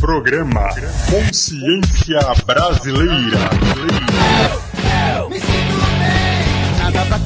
[0.00, 0.70] Programa
[1.10, 3.38] Consciência Brasileira.
[5.28, 6.78] Me sinto bem.
[6.78, 7.18] Nada pra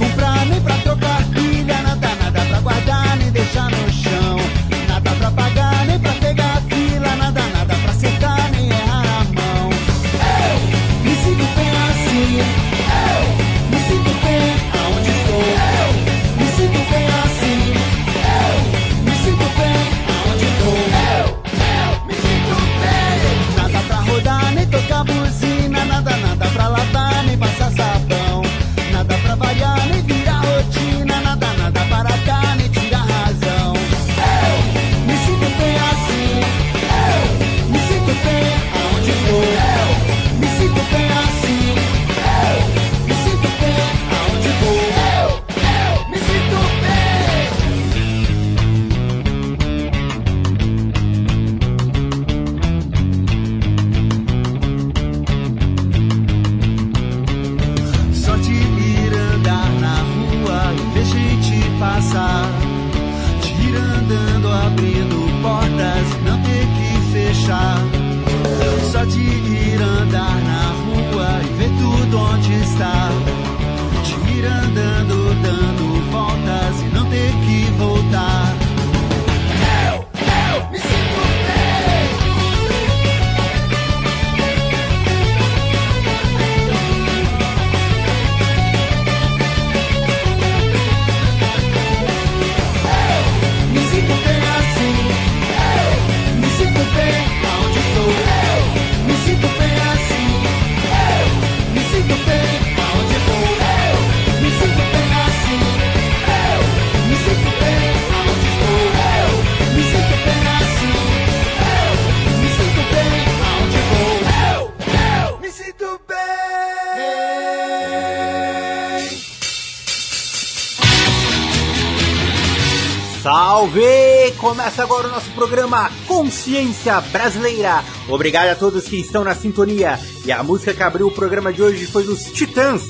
[124.54, 127.82] Começa agora o nosso programa Consciência Brasileira.
[128.08, 129.98] Obrigado a todos que estão na sintonia.
[130.24, 132.84] E a música que abriu o programa de hoje foi dos Titãs.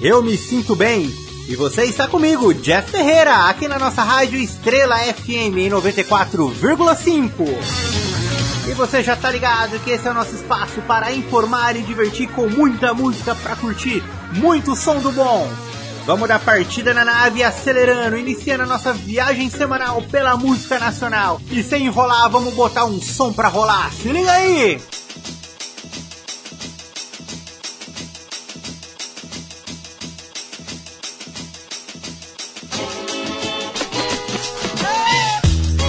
[0.00, 1.12] Eu me sinto bem.
[1.48, 7.32] E você está comigo, Jeff Ferreira, aqui na nossa rádio Estrela FM em 94,5.
[8.68, 12.28] E você já tá ligado que esse é o nosso espaço para informar e divertir
[12.28, 15.50] com muita música para curtir, muito som do bom.
[16.08, 21.38] Vamos dar partida na nave acelerando, iniciando a nossa viagem semanal pela música nacional.
[21.50, 23.92] E sem enrolar, vamos botar um som pra rolar.
[23.92, 24.80] Se liga aí!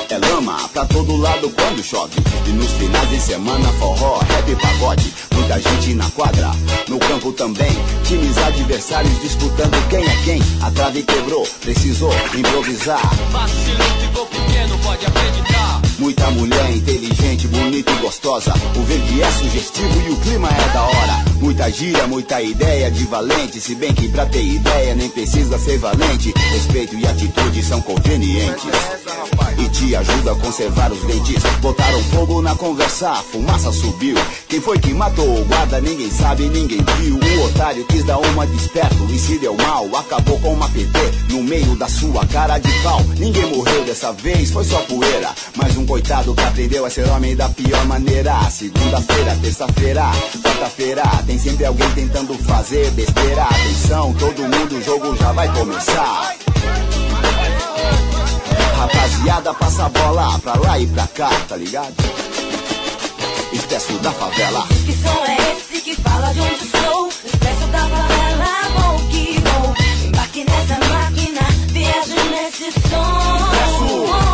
[0.09, 2.17] É pra todo lado quando chove.
[2.45, 5.28] E nos finais de semana, forró, rap e pagode.
[5.49, 6.51] Muita gente na quadra,
[6.87, 7.71] no campo também.
[8.03, 10.39] Times adversários disputando quem é quem.
[10.61, 13.01] A trave quebrou, precisou improvisar.
[13.99, 15.81] Ficou pequeno, pode acreditar.
[15.99, 18.53] Muita mulher inteligente, bonita e gostosa.
[18.75, 21.25] O verde é sugestivo e o clima é da hora.
[21.41, 23.59] Muita gira, muita ideia de valente.
[23.59, 26.33] Se bem que pra ter ideia nem precisa ser valente.
[26.53, 28.63] Respeito e atitude são convenientes.
[29.57, 31.43] E te ajuda a conservar os dentes.
[31.61, 34.15] Botaram fogo na conversa, a fumaça subiu.
[34.47, 35.81] Quem foi que matou o guarda?
[35.81, 37.17] Ninguém sabe, ninguém viu.
[37.17, 39.85] O otário quis dar uma desperto e se deu mal.
[39.97, 43.03] Acabou com uma PT no meio da sua cara de pau.
[43.17, 45.29] Ninguém morreu dessa vez, foi só poeira.
[45.55, 48.49] Mas um coitado que aprendeu a ser homem da pior maneira.
[48.49, 50.11] Segunda-feira, terça-feira,
[50.43, 51.03] quarta-feira.
[51.25, 53.43] Tem sempre alguém tentando fazer besteira.
[53.43, 56.35] Atenção, todo mundo, o jogo já vai começar.
[58.77, 61.93] Rapaziada, passa a bola pra lá e pra cá, tá ligado?
[63.51, 64.65] Expresso da favela.
[64.85, 67.09] Que som é esse que fala de onde sou?
[67.25, 68.45] Expresso da favela,
[68.75, 70.07] vou que vou.
[70.07, 73.35] Embarque nessa máquina, viaje nesse som.
[73.35, 74.28] Expresso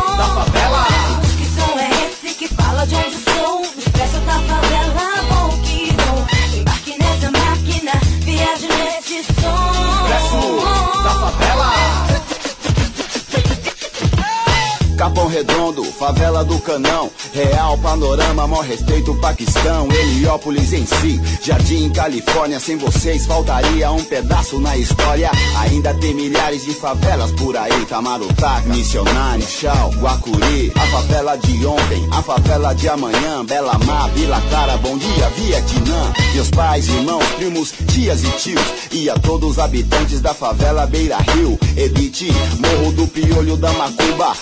[14.96, 22.58] Capão Redondo, favela do Canão, Real Panorama, maior respeito Paquistão, Heliópolis em si, Jardim Califórnia,
[22.58, 25.30] sem vocês faltaria um pedaço na história.
[25.60, 32.08] Ainda tem milhares de favelas por aí, Tamarutaca, Missionário, Chau, Guacuri, a favela de ontem,
[32.10, 36.12] a favela de amanhã, Bela Mar, Vila Clara, Bom Dia, Vietnã.
[36.34, 41.18] Meus pais, irmãos, primos, tias e tios, e a todos os habitantes da favela Beira
[41.18, 44.34] Rio, Ebiti, Morro do Piolho da Macumba,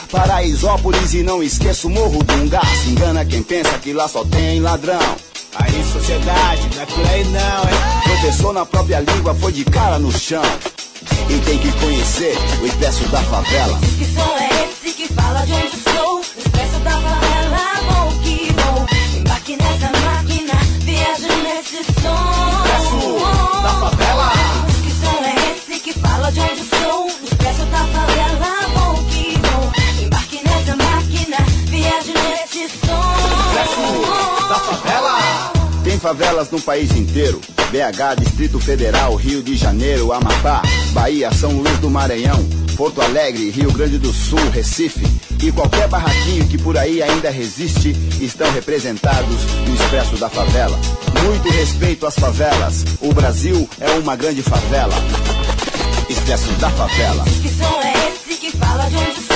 [0.45, 2.67] Paraisópolis e não esqueço o Morro do Ungar.
[2.77, 5.01] Se engana quem pensa que lá só tem ladrão.
[5.55, 8.03] Aí, sociedade, não é por aí não, é?
[8.03, 10.43] Professor na própria língua foi de cara no chão.
[11.31, 13.79] E tem que conhecer o expresso da favela.
[13.79, 16.19] Que som é esse que fala de onde sou?
[16.19, 17.59] O expresso da favela,
[17.89, 18.87] bom que bom.
[19.19, 20.53] Embarque nessa máquina,
[20.83, 22.65] viaja nesse som.
[22.67, 24.24] Expresso da favela.
[36.05, 37.41] favelas no país inteiro.
[37.71, 40.61] BH, Distrito Federal, Rio de Janeiro, Amapá,
[40.93, 42.47] Bahia, São Luís do Maranhão,
[42.77, 45.07] Porto Alegre, Rio Grande do Sul, Recife
[45.43, 50.79] e qualquer barraquinho que por aí ainda resiste estão representados no Expresso da Favela.
[51.25, 52.85] Muito respeito às favelas.
[53.01, 54.95] O Brasil é uma grande favela.
[56.11, 57.25] Expresso da Favela.
[57.25, 59.34] Que som é esse que fala de onde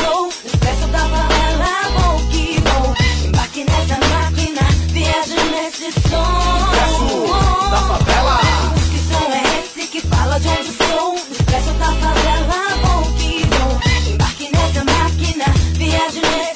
[5.79, 6.19] de som.
[6.59, 8.41] Expresso da favela.
[8.91, 11.15] Que som é esse que fala de onde sou?
[11.31, 14.11] Expresso da favela, bom que bom.
[14.11, 15.45] Embarque nessa máquina,
[15.77, 16.48] viagem nessa.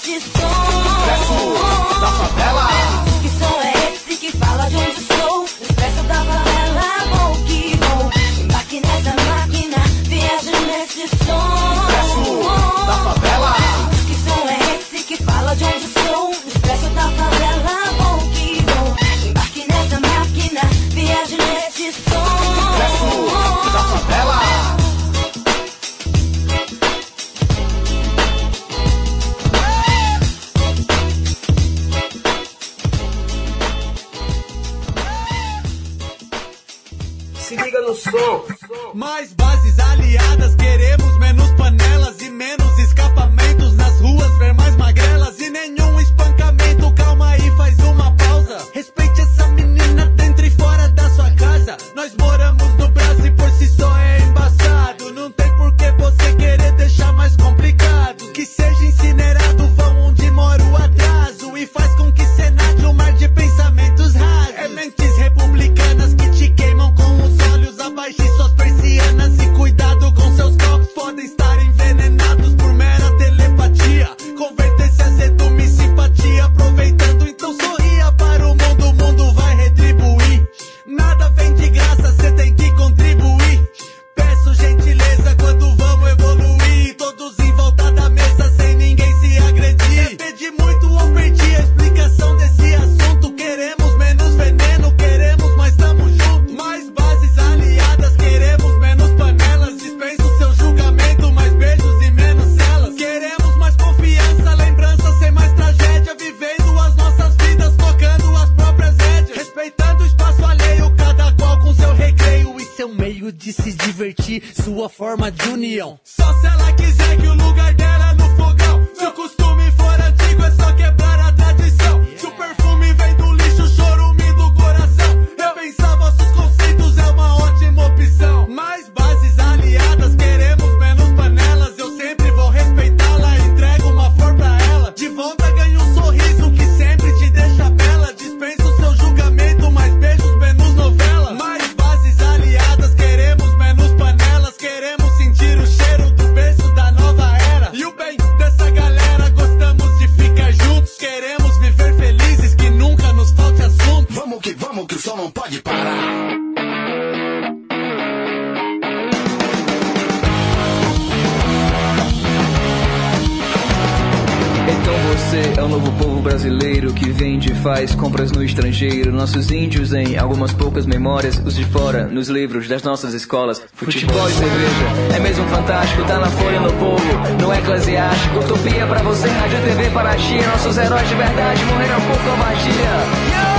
[171.02, 173.60] memórias, os de fora, nos livros das nossas escolas.
[173.74, 177.02] Futebol e cerveja, é mesmo fantástico, tá na folha no povo,
[177.40, 178.38] não é eclesiástico.
[178.38, 182.72] Utopia pra você, rádio TV para a Chia, nossos heróis de verdade morreram por covardia.
[182.72, 183.51] Yeah!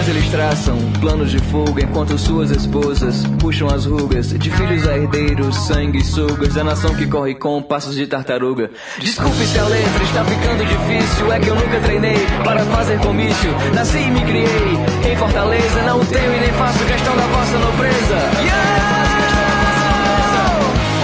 [0.00, 4.96] Prisões eles traçam planos de fuga enquanto suas esposas puxam as rugas de filhos a
[4.96, 8.70] herdeiros, sanguessugas da nação que corre com passos de tartaruga.
[8.98, 13.50] Desculpe se a letra está ficando difícil, é que eu nunca treinei para fazer comício.
[13.74, 18.16] Nasci e me criei em Fortaleza, não tenho e nem faço questão da vossa nobreza.
[18.42, 18.80] Yeah!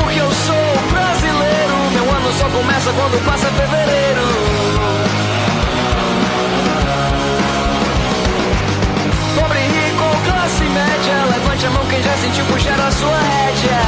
[0.03, 4.46] Porque eu sou brasileiro, meu ano só começa quando passa fevereiro.
[11.57, 13.81] Levante a mão quem já sentiu puxar a sua rédea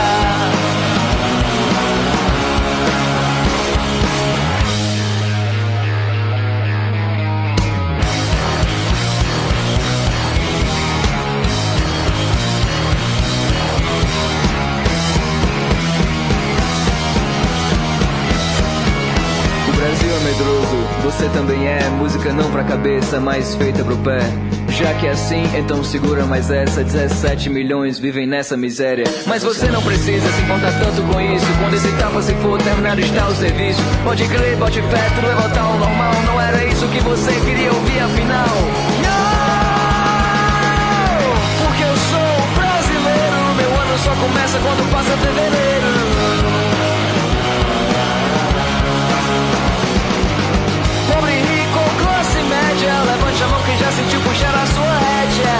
[19.69, 21.87] O Brasil é medroso, você também é.
[21.99, 24.48] Música não pra cabeça, mas feita pro pé.
[24.79, 26.85] Já que é assim, então segura mais essa.
[26.85, 29.03] 17 milhões vivem nessa miséria.
[29.27, 31.47] Mas você não precisa se importar tanto com isso.
[31.61, 33.81] Quando esse tapa se for terminar, está o serviço.
[34.05, 36.13] Pode crer, bote fé, tudo vai voltar ao normal.
[36.27, 38.47] Não era isso que você queria ouvir afinal.
[39.03, 39.59] Não!
[41.67, 43.37] Porque eu sou brasileiro.
[43.57, 45.88] Meu ano só começa quando passa fevereiro.
[53.69, 55.59] Quem já sentiu puxar a sua rédea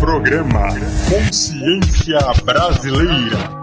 [0.00, 0.68] Programa
[1.10, 3.59] Consciência Brasileira.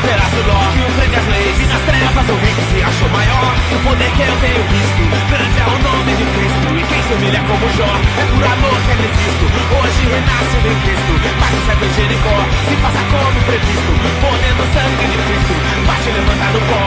[0.00, 1.56] Terraço norte, um frente às leis.
[1.60, 3.52] E nas trevas o rei que se achou maior.
[3.72, 6.66] O poder que eu tenho visto Grande é o nome de Cristo.
[6.76, 10.76] E quem se humilha como Jó É por amor que eu existo Hoje renasce em
[10.84, 11.12] Cristo.
[11.40, 12.36] Mas o céu em Jericó.
[12.68, 13.92] Se faça como previsto.
[14.20, 15.54] Poder do sangue de Cristo.
[15.86, 16.84] Vai te levantar do pó.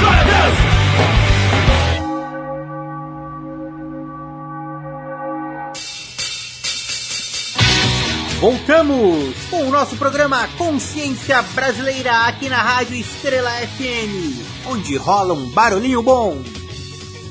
[0.00, 1.95] Glória a Deus!
[8.46, 15.50] Voltamos com o nosso programa Consciência Brasileira aqui na Rádio Estrela FM, onde rola um
[15.50, 16.40] barulhinho bom.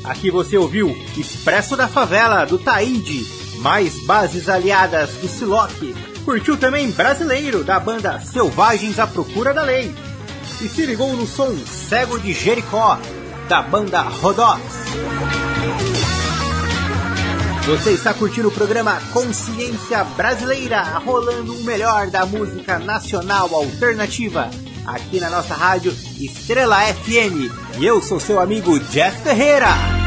[0.04, 3.26] Aqui você ouviu Expresso da Favela, do Taíde,
[3.60, 5.72] mais bases aliadas do Siloc.
[6.26, 9.96] Curtiu também Brasileiro, da banda Selvagens à Procura da Lei.
[10.62, 13.00] E se ligou no som Cego de Jericó,
[13.48, 14.62] da banda Rodox.
[17.66, 24.52] Você está curtindo o programa Consciência Brasileira, rolando o melhor da música nacional alternativa,
[24.86, 27.52] aqui na nossa rádio Estrela FM.
[27.80, 30.05] E eu sou seu amigo Jeff Ferreira.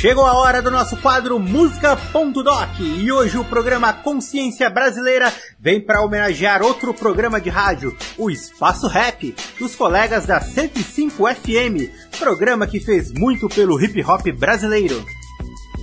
[0.00, 6.00] Chegou a hora do nosso quadro Música.doc e hoje o programa Consciência Brasileira vem para
[6.00, 12.78] homenagear outro programa de rádio, o Espaço Rap, dos colegas da 105 FM, programa que
[12.78, 15.04] fez muito pelo hip hop brasileiro.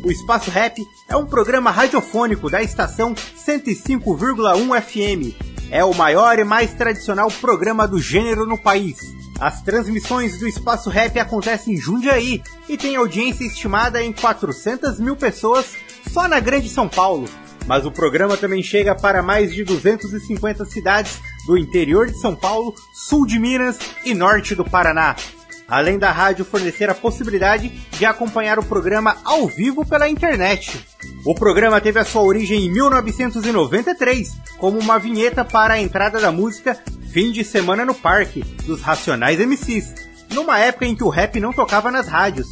[0.01, 6.43] O Espaço Rap é um programa radiofônico da estação 105,1 FM, é o maior e
[6.43, 9.15] mais tradicional programa do gênero no país.
[9.39, 15.15] As transmissões do Espaço Rap acontecem em Jundiaí e tem audiência estimada em 400 mil
[15.15, 15.75] pessoas
[16.11, 17.27] só na Grande São Paulo.
[17.67, 22.73] Mas o programa também chega para mais de 250 cidades do interior de São Paulo,
[22.93, 25.15] sul de Minas e norte do Paraná.
[25.67, 30.85] Além da rádio fornecer a possibilidade de acompanhar o programa ao vivo pela internet.
[31.25, 36.31] O programa teve a sua origem em 1993, como uma vinheta para a entrada da
[36.31, 36.79] música
[37.11, 39.95] Fim de Semana no Parque, dos Racionais MCs,
[40.31, 42.47] numa época em que o rap não tocava nas rádios.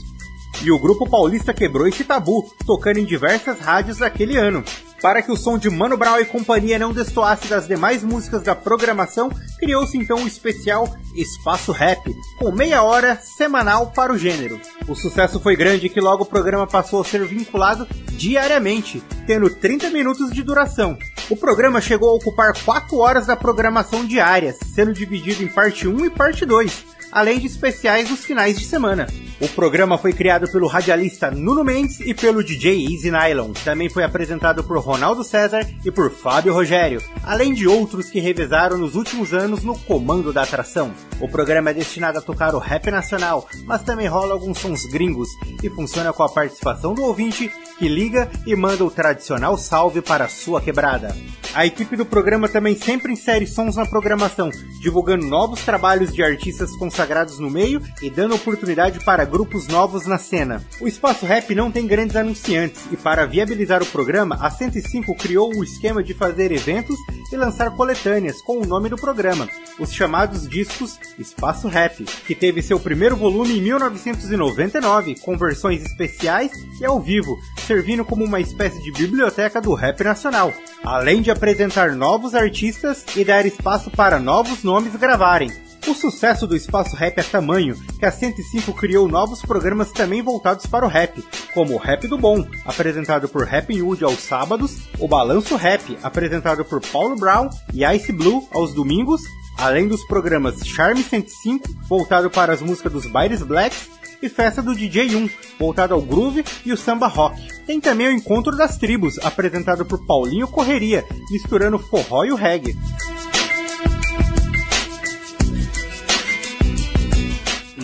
[0.63, 4.63] E o grupo paulista quebrou esse tabu, tocando em diversas rádios daquele ano.
[5.03, 8.55] Para que o som de Mano Brown e companhia não destoasse das demais músicas da
[8.55, 9.29] programação,
[9.59, 11.99] criou-se então o especial Espaço Rap,
[12.39, 14.61] com meia hora semanal para o gênero.
[14.87, 19.89] O sucesso foi grande que logo o programa passou a ser vinculado diariamente, tendo 30
[19.89, 20.97] minutos de duração.
[21.29, 26.05] O programa chegou a ocupar 4 horas da programação diária, sendo dividido em parte 1
[26.05, 29.07] e parte 2, além de especiais nos finais de semana.
[29.43, 33.51] O programa foi criado pelo radialista Nuno Mendes e pelo DJ Easy Nylon.
[33.51, 38.77] Também foi apresentado por Ronaldo César e por Fábio Rogério, além de outros que revezaram
[38.77, 40.93] nos últimos anos no comando da atração.
[41.19, 45.27] O programa é destinado a tocar o rap nacional, mas também rola alguns sons gringos
[45.61, 50.23] e funciona com a participação do ouvinte que liga e manda o tradicional salve para
[50.23, 51.13] a sua quebrada.
[51.53, 54.49] A equipe do programa também sempre insere sons na programação,
[54.81, 60.19] divulgando novos trabalhos de artistas consagrados no meio e dando oportunidade para grupos novos na
[60.19, 60.63] cena.
[60.79, 65.51] O Espaço Rap não tem grandes anunciantes e para viabilizar o programa, a 105 criou
[65.55, 66.95] o esquema de fazer eventos
[67.31, 69.49] e lançar coletâneas com o nome do programa,
[69.79, 76.51] os chamados discos Espaço Rap, que teve seu primeiro volume em 1999, com versões especiais
[76.79, 77.35] e ao vivo,
[77.65, 83.25] servindo como uma espécie de biblioteca do rap nacional, além de apresentar novos artistas e
[83.25, 85.49] dar espaço para novos nomes gravarem.
[85.85, 90.65] O sucesso do espaço rap é tamanho que a 105 criou novos programas também voltados
[90.65, 91.21] para o rap,
[91.53, 96.63] como o Rap do Bom, apresentado por Rap Wood aos sábados, o Balanço Rap, apresentado
[96.63, 99.21] por Paulo Brown e Ice Blue aos domingos,
[99.57, 103.89] além dos programas Charme 105, voltado para as músicas dos bailes blacks,
[104.21, 107.35] e Festa do DJ 1, voltado ao groove e o samba rock.
[107.67, 112.77] Tem também o Encontro das Tribos, apresentado por Paulinho Correria, misturando forró e o reggae.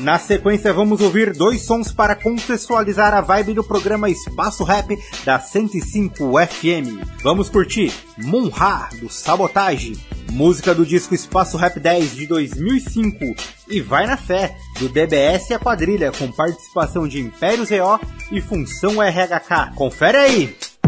[0.01, 5.39] Na sequência, vamos ouvir dois sons para contextualizar a vibe do programa Espaço Rap da
[5.39, 7.21] 105 FM.
[7.21, 9.97] Vamos curtir Munha, do Sabotage,
[10.31, 13.35] música do disco Espaço Rap 10 de 2005
[13.67, 17.99] e Vai na Fé, do DBS e a Quadrilha, com participação de Império ZO
[18.31, 19.75] e Função RHK.
[19.75, 20.78] Confere aí!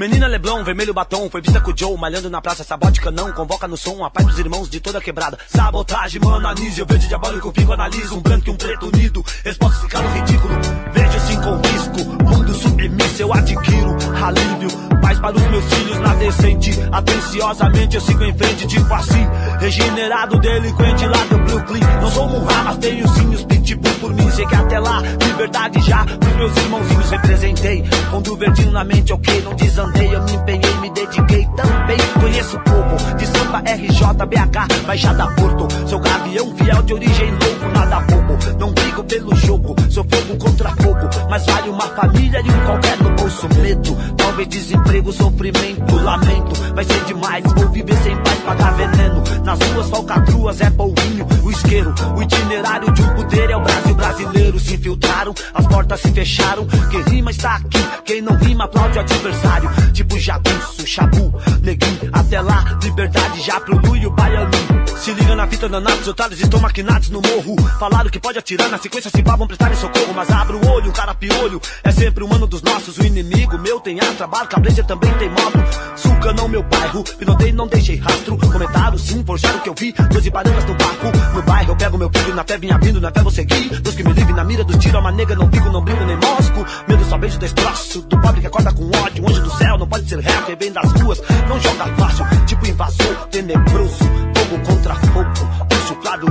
[0.00, 3.68] Menina Leblon, vermelho batom, foi vista com o Joe, malhando na praça, sabótica não, convoca
[3.68, 5.38] no som, a paz dos irmãos de toda quebrada.
[5.46, 10.08] Sabotagem, mano, eu vejo diabólico, fico, analiso, um branco e um preto unido, resposta no
[10.14, 10.54] ridículo,
[10.94, 13.90] vejo assim com risco, mundo submisso, eu adquiro
[14.24, 14.68] alívio,
[15.00, 19.26] paz para os meus filhos na decente, atenciosamente eu sigo em frente, tipo assim,
[19.58, 24.30] regenerado, delinquente lá do Brooklyn, não sou um mas tenho sim os pitbull por mim,
[24.30, 29.54] cheguei até lá, liberdade já, pros meus irmãozinhos representei, fundo verdinho na mente, ok, não
[29.54, 31.98] desandei, eu me empenhei, me dediquei também.
[32.20, 35.68] Conheço o povo de samba RJ, BH, Baixada Porto.
[35.88, 38.29] Sou gavião fiel de origem louco, nada bobo.
[38.58, 41.08] Não brigo pelo jogo, sou fogo contra fogo.
[41.28, 43.96] Mas vale uma família e um qualquer no bolso medo.
[44.16, 46.74] Talvez desemprego, sofrimento, lamento.
[46.74, 49.22] Vai ser demais, vou viver sem paz, pagar veneno.
[49.44, 51.94] Nas ruas, falcatruas, é polvinho, o isqueiro.
[52.16, 54.60] O itinerário de um poder é o Brasil brasileiro.
[54.60, 56.66] Se infiltraram, as portas se fecharam.
[56.90, 59.70] Quem rima está aqui, quem não rima aplaude o adversário.
[59.92, 62.10] Tipo jagunço, chabu, neguinho.
[62.12, 64.80] Até lá, liberdade já pro Lu e o baianinho.
[64.96, 67.56] Se liga na fita danados, otários estão maquinados no morro.
[67.78, 70.12] Falaram que pode atirar, na sequência se pá, vão prestar socorro.
[70.14, 71.60] Mas abre o olho, um cara piolho.
[71.82, 75.58] É sempre humano dos nossos, o inimigo meu tem ar, trabalho, cabreja também tem moto.
[75.96, 78.36] Suca não meu bairro, pilotei, não deixei rastro.
[78.36, 79.92] Comentaram sim, forçaram o que eu vi.
[79.92, 83.10] Doze bananas no barco, no bairro eu pego meu filho, na fé vinha vindo, na
[83.10, 83.80] fé vou seguir.
[83.80, 86.16] Deus que me livre na mira dos tiros, uma nega, não fico, não brinco nem
[86.16, 86.66] mosco.
[86.88, 89.28] Medo só beijo destroço, do pobre que acorda com ódio.
[89.28, 92.26] Anjo do céu, não pode ser réu, quem vem das ruas, não joga fácil.
[92.46, 93.98] Tipo invasor, tenebroso,
[94.34, 95.30] fogo contra fogo.
[95.68, 96.26] Puxo pra do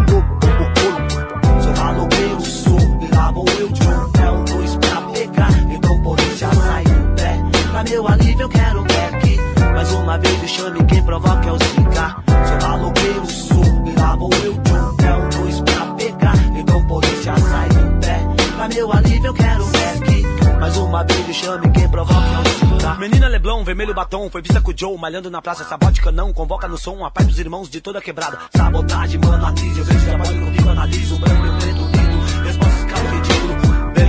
[3.34, 5.52] vou eu de um dois pra pegar.
[5.72, 7.38] Então polícia sai do pé.
[7.72, 9.40] Pra meu alívio eu quero back.
[9.74, 12.24] Mais uma vez me chame quem provoca é o cigar.
[12.28, 16.36] Sou maloqueiro, sou, vou eu de um dois pra pegar.
[16.58, 18.20] Então polícia sai do pé.
[18.56, 20.60] Pra meu alívio eu quero back.
[20.60, 23.00] Mais uma vez me chame quem provoca é o.
[23.00, 26.68] Menina Leblon, vermelho batom, foi vista com o Joe, malhando na praça, sabótica não, convoca
[26.68, 28.38] no som a paz dos irmãos de toda quebrada.
[28.54, 31.99] Sabotagem, mano, análise, eu vejo trabalho comigo, analiso, branco e preto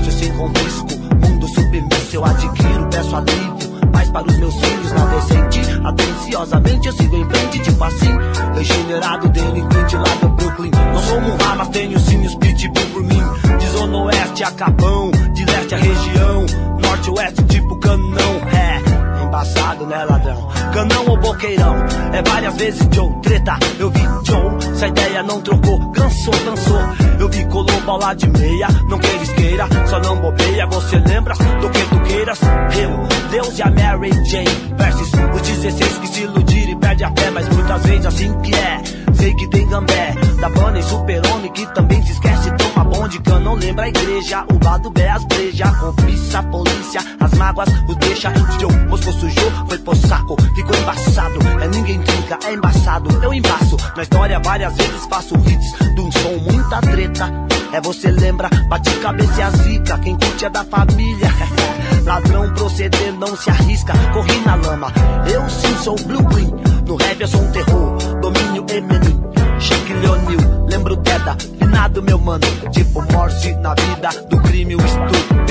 [0.00, 0.88] vejo sem confisco,
[1.26, 6.92] mundo submisso, eu adquiro, peço alívio, paz para os meus filhos, na decente, atenciosamente eu
[6.94, 8.10] sigo em frente, tipo assim,
[8.54, 13.22] regenerado, delinquente lá do Brooklyn, não sou um mas tenho sim os pitbull por mim,
[13.58, 16.46] de zona oeste a Capão, de leste a região,
[16.82, 18.89] norte oeste tipo canão, é
[19.30, 20.48] embaçado, né, ladrão?
[20.72, 21.76] Canão ou boqueirão?
[22.12, 23.56] É várias vezes Joe, treta.
[23.78, 26.80] Eu vi Joe, se a ideia não trocou, cansou, cansou.
[27.18, 30.66] Eu vi colou bola de meia, não queres queira, só não bobeia.
[30.66, 32.40] Você lembra do que tu queiras?
[32.42, 37.12] Eu, Deus e a Mary Jane, versus os 16 que se iludiram e perde a
[37.12, 38.82] fé, mas muitas vezes assim que é.
[39.20, 43.54] Sei que tem gambé, da banda super-homem que também se esquece, toma bonde, eu não
[43.54, 44.46] lembro a igreja.
[44.50, 48.32] O lado B, as breja, confissa a polícia, as mágoas, o deixa.
[48.58, 51.38] Joe, moscou sujou, foi pro saco, ficou embaçado.
[51.62, 53.76] É ninguém trinca, é embaçado, eu embaço.
[53.94, 57.30] Na história várias vezes faço hits de um som, muita treta.
[57.74, 61.28] É você lembra, bate cabeça e a zica, quem curte é da família.
[62.04, 64.92] Ladrão proceder, não se arrisca, corri na lama.
[65.32, 66.50] Eu sim sou Blue Green,
[66.86, 69.20] no rap eu sou um terror, domínio Eminem.
[69.60, 75.49] Chique Leonil, lembro Deda, finado meu mano, tipo Morse na vida do crime, o estupim.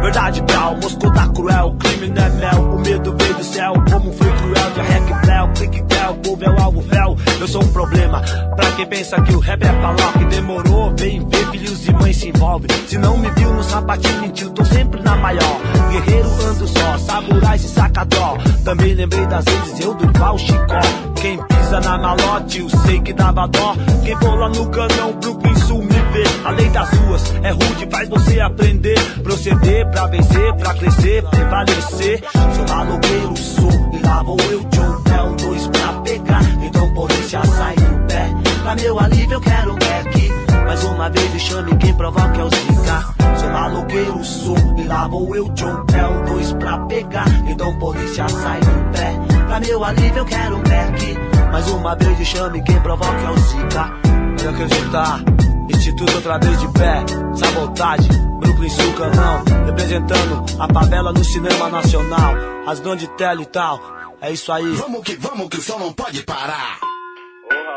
[0.00, 4.12] Verdade, Brau, Moscou tá cruel, crime não é mel, o medo veio do céu, como
[4.12, 7.68] foi cruel, de rec Bléu, clique Bléu, povo é o alvo véu, eu sou um
[7.68, 8.22] problema,
[8.56, 12.16] pra quem pensa que o rap é pra que demorou, vem ver, filhos e mães
[12.16, 15.60] se envolve, se não me viu no sapatinho mentiu, tô sempre na maior,
[15.90, 20.80] guerreiro ando só, samurais e sacadó, também lembrei das vezes eu Durval Chicó,
[21.20, 25.54] quem pisa na malote, eu sei que dava dó, quem for lá no canão, Brooklyn
[25.56, 30.54] Sul me vê, a lei das ruas é rude, faz você aprender, proceder pra vencer,
[30.54, 32.22] pra crescer, prevalecer,
[32.54, 37.44] sou maloqueiro, sou, e lá vou eu, Joe, é um dois pra pegar, então polícia
[37.44, 40.32] sai do pé, pra meu alívio eu quero back,
[40.64, 45.06] mais uma vez me chame quem provoca é o Zika, sou maloqueiro, sou, e lá
[45.06, 49.82] vou eu, Joe, é um dois pra pegar, então polícia sai do pé, pra meu
[49.82, 51.18] alívio eu quero um back,
[51.50, 53.92] mais uma vez me chame quem provoca é o Zika,
[54.36, 55.20] pode acreditar,
[55.68, 62.34] Instituto outra vez de pé, sabotagem, Brooklyn Sul Canão, representando a favela no cinema nacional,
[62.64, 63.80] as grandes tela e tal,
[64.20, 64.72] é isso aí.
[64.72, 66.89] Vamos que vamos que o som não pode parar.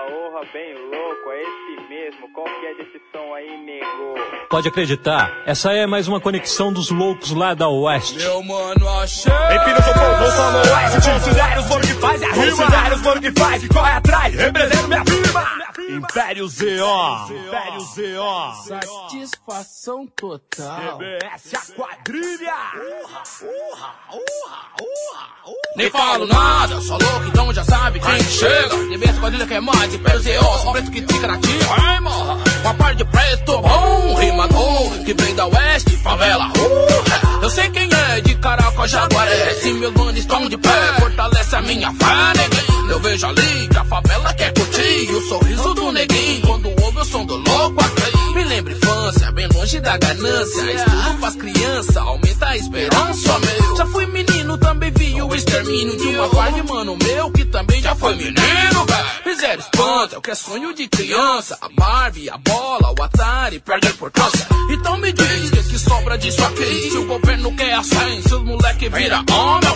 [0.04, 2.30] Orra, bem louco, é esse mesmo.
[2.34, 4.16] Qual que é desse som aí, nego?
[4.50, 8.18] Pode acreditar, essa é mais uma conexão dos loucos lá da Oeste.
[8.18, 9.32] Meu mano, achei.
[9.32, 11.10] Empina seu fogo, só no Oeste.
[11.10, 12.46] Considere os mano que faz a rima.
[12.58, 14.36] Considere os mano que faz e corre atrás.
[14.36, 15.64] Represento minha firma.
[15.90, 16.66] Império ZO.
[17.30, 18.68] Império ZO.
[18.68, 20.98] Satisfação total.
[20.98, 22.56] CBS, a quadrilha.
[25.76, 28.76] Nem falo nada, só louco, então já sabe quem chega.
[28.90, 31.06] Diversa quadrilha que é mais, ZO, só preto que.
[31.70, 32.38] Ai, morra.
[32.62, 36.52] Uma parte de preto bom, rimador, que vem da oeste, favela.
[36.58, 39.54] Uh, eu sei quem é, de Caraca, Jaguaré.
[40.14, 42.92] Manos estão de pé, fortalece a minha fé, neguinho.
[42.92, 46.42] Eu vejo ali que a favela quer curtir o sorriso do neguinho.
[46.46, 48.34] Quando ouve o som do louco aqui.
[48.36, 50.72] Me lembra infância, bem longe da ganância.
[50.72, 53.78] Estudo pras crianças, aumenta a esperança, meu.
[53.78, 57.82] Já fui menino, também vi o extermínio de uma parte de mano meu que também
[57.82, 58.86] já foi menino.
[59.24, 61.58] Fizeram espanto, é o que é sonho de criança.
[61.62, 64.48] A Barbie, a bola, o Atari, perde a importância.
[64.70, 66.90] Então me diz, que que sobra disso aqui?
[66.92, 69.70] Se o governo quer assim, se os moleque vira homem,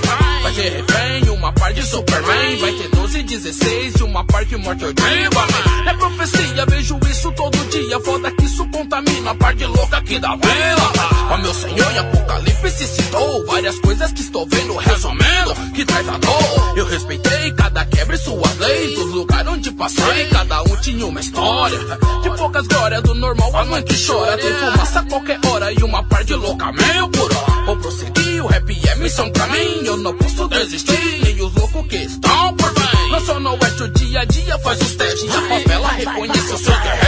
[0.44, 2.58] vai ter refém, uma parte de Superman.
[2.58, 5.48] Vai ter 12, 16 e uma parte de morte diva,
[5.88, 7.67] É profecia, vejo isso todo dia.
[8.08, 10.94] Foda que isso contamina a parte louca aqui da vila.
[11.30, 16.18] Ó meu senhor, em Apocalipse citou várias coisas que estou vendo, resumindo, que traz a
[16.18, 16.78] dor.
[16.78, 21.20] Eu respeitei cada quebra e suas leis, dos lugares onde passei, cada um tinha uma
[21.20, 21.78] história.
[22.24, 24.38] De poucas glórias, do normal a mãe que chora.
[24.38, 27.66] Tem fumaça a qualquer hora e uma parte louca meio por hora.
[27.66, 31.86] Vou prosseguir, o rap é missão pra mim, eu não posso desistir, nem os loucos
[31.88, 33.12] que estão por bem.
[33.12, 36.58] Não só no oeste, o dia a dia faz os testes, a favela reconhece o
[36.58, 37.07] seu guerreiro,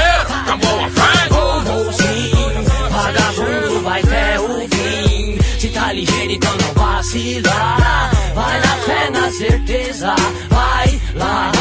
[7.11, 10.15] Vai na fé, na certeza,
[10.47, 11.51] vai lá.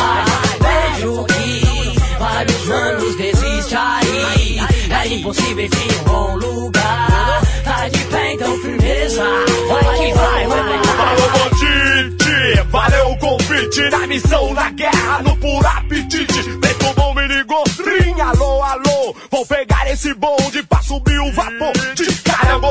[0.61, 4.59] Vejo que vários anos desiste aí.
[4.91, 7.41] É impossível, enfim, um bom lugar.
[7.65, 9.25] Tá de pé, então firmeza.
[9.71, 10.85] Vai que vai, vai, vai.
[10.85, 12.63] Falou, Bandite!
[12.71, 16.43] Valeu o convite na missão, na guerra, no puro apetite.
[16.43, 19.17] Vem com bom me ligou, rim, alô, alô.
[19.31, 21.73] Vou pegar esse bonde pra subir o vapor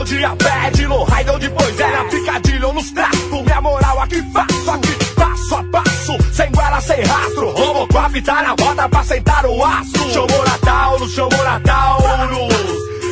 [0.07, 3.41] de dia, bad, no raio depois é na picadilha ou nos traços.
[3.43, 7.51] Minha moral aqui faço, aqui passo a passo, sem guarda, sem rastro.
[7.51, 10.09] Robocop tá na roda pra sentar o aço.
[10.13, 11.97] Chamou Natal, chamou Natal,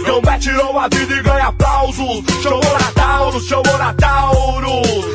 [0.06, 2.24] Gambé tirou a vida e ganha aplausos.
[2.42, 4.62] Chamou Natal, chamou Natal,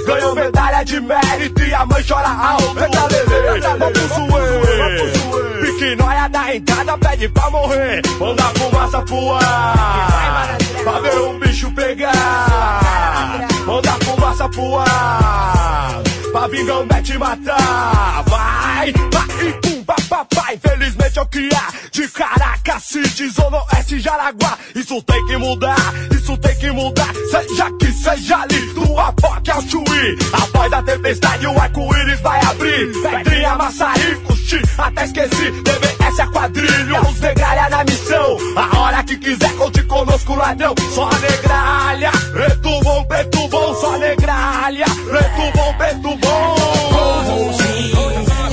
[0.07, 2.79] Ganhou medalha de mérito e a mãe chora alto.
[2.79, 5.61] Eita, lelê, vamos pro zoe.
[5.62, 8.03] Pique nóia da entrada, pede pra morrer.
[8.19, 10.60] Manda fumaça pro ar.
[10.90, 13.46] Pra ver o bicho pegar.
[13.64, 16.03] Manda fumaça pro ar.
[16.33, 18.24] Pra vir Gambé te matar.
[18.26, 20.55] Vai, vai, pum, papai.
[20.57, 24.59] Infelizmente eu queria de Caracas City, Zona Oeste, Jaraguá.
[24.74, 27.12] Isso tem que mudar, isso tem que mudar.
[27.31, 30.18] Seja aqui, seja ali, do Apoque ao Chuí.
[30.33, 32.92] Após a tempestade, o arco-íris vai abrir.
[33.03, 35.50] Pedrinha, maçarico, curti, até esqueci.
[35.50, 38.37] DBS a quadrilha, os negralha na missão.
[38.57, 40.74] A hora que quiser, conte conosco, ladrão.
[40.94, 44.87] Só negralha, preto bom, preto bom, só negralha.
[44.87, 46.81] Preto bom, preto bom.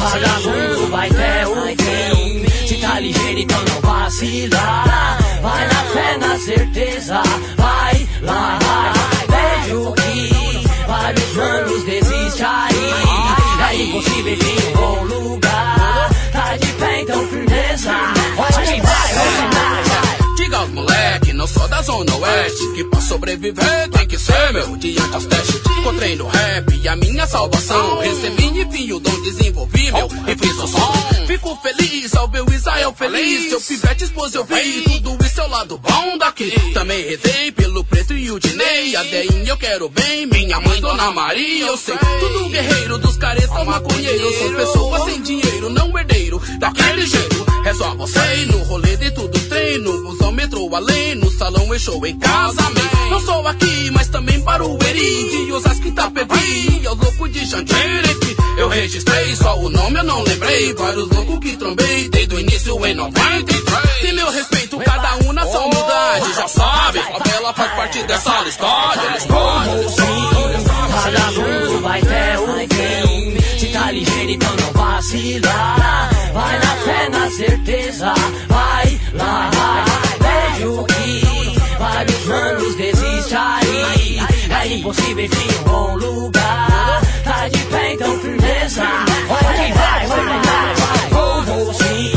[0.09, 0.66] Vagabundo vai ter o fim.
[0.66, 0.66] Se tá
[3.07, 5.17] ligeiro, então não vacila.
[5.41, 7.21] Vai na fé, na certeza.
[7.57, 8.59] Vai lá,
[9.29, 12.87] vejo que vários anos desiste aí.
[13.69, 14.37] É impossível
[21.47, 25.61] não sou da zona oeste Que pra sobreviver tem que ser meu diante aos testes
[25.79, 27.99] Encontrei no rap a minha salvação.
[27.99, 30.93] Recebi enfim o dom, desenvolvi meu e fiz o som.
[31.27, 33.49] Fico feliz ao ver o Israel feliz.
[33.49, 36.51] Seu pivete expôs eu vi tudo isso é o lado bom daqui.
[36.73, 38.95] Também rezei pelo preto e o Dinei.
[38.95, 41.67] A eu quero bem, minha mãe Dona Maria.
[41.67, 44.35] Eu sei Tudo guerreiro dos caretas maconheiros.
[44.35, 49.11] São pessoas sem dinheiro, não herdeiro Daquele jeito, é só você ir no rolê de
[49.11, 53.09] tudo tem No busão, metrô, além, no salão e show em casa amém.
[53.09, 58.37] Não sou aqui, mas também para o Eri De Osasco Itapevi, aos loucos de que
[58.57, 62.85] Eu registrei, só o nome eu não lembrei Vários loucos que trombei, desde o início
[62.85, 67.71] em 93 Tem meu respeito, cada um na sua humildade Já sabe, a Bela faz
[67.73, 69.17] parte dessa história
[70.97, 73.59] Vagabundo vai ter o fim.
[73.59, 75.86] Se tá ligeiro, então não vacila.
[77.37, 78.13] Certeza.
[78.47, 79.51] Vai lá,
[80.19, 84.19] vejo que vários anos desiste aí.
[84.49, 87.01] É impossível enfim um bom lugar.
[87.23, 88.81] Tá de pé, então firmeza.
[89.27, 91.09] Vai, vai, vai, vai.
[91.11, 92.11] Vou, vou sim.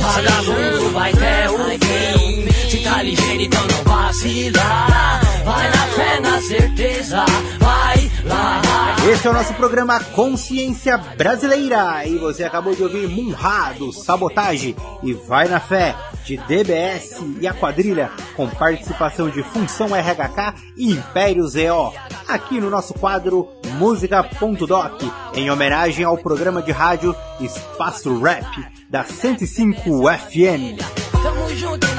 [0.00, 2.68] Vagabundo vai ter o fim.
[2.68, 5.20] Se tá ligeiro, então não vacila.
[5.44, 7.24] Vai na fé, na certeza.
[7.60, 8.05] Vai.
[9.08, 12.04] Esse é o nosso programa Consciência Brasileira.
[12.06, 17.54] E você acabou de ouvir Munrado, Sabotagem e Vai na Fé, de DBS e a
[17.54, 21.92] quadrilha, com participação de Função RHK e Império ZO.
[22.26, 25.02] Aqui no nosso quadro Música.doc,
[25.34, 28.44] em homenagem ao programa de rádio Espaço Rap,
[28.90, 31.05] da 105 FM.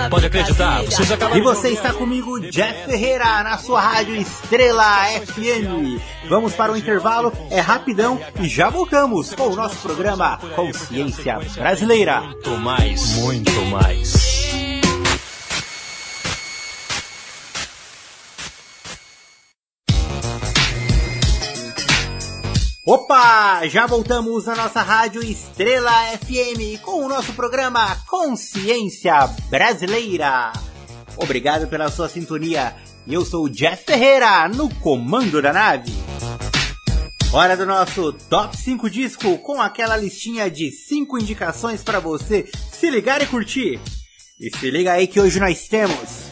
[0.10, 6.00] Pode acreditar, vocês acabaram E você está comigo, Jeff Ferreira, na sua rádio Estrela FM.
[6.30, 12.22] Vamos para o intervalo, é rapidão e já voltamos com o nosso programa Consciência Brasileira.
[12.22, 14.46] Muito mais, muito mais.
[22.89, 23.67] Opa!
[23.67, 30.54] Já voltamos na nossa rádio Estrela FM com o nosso programa Consciência Brasileira.
[31.17, 32.73] Obrigado pela sua sintonia.
[33.06, 35.91] Eu sou o Jeff Ferreira, no comando da nave.
[37.34, 42.89] Hora do nosso Top 5 disco com aquela listinha de 5 indicações para você se
[42.89, 43.82] ligar e curtir.
[44.39, 46.26] E se liga aí que hoje nós temos